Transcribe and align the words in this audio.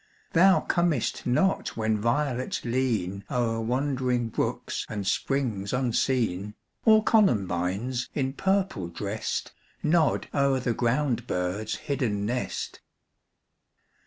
Thou 0.33 0.61
comest 0.61 1.27
not 1.27 1.77
when 1.77 1.99
violets 2.01 2.65
lean 2.65 3.23
O'er 3.29 3.61
wandering 3.61 4.29
brooks 4.29 4.83
and 4.89 5.05
springs 5.05 5.73
unseen, 5.73 6.55
Or 6.85 7.03
columbines, 7.03 8.09
in 8.15 8.33
purple 8.33 8.87
dressed, 8.87 9.51
Nod 9.83 10.27
o'er 10.33 10.59
the 10.59 10.73
ground 10.73 11.27
bird's 11.27 11.75
hidden 11.85 12.25
nest. 12.25 12.81